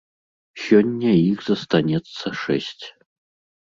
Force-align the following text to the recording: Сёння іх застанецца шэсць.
Сёння 0.63 1.13
іх 1.29 1.37
застанецца 1.51 2.37
шэсць. 2.43 2.85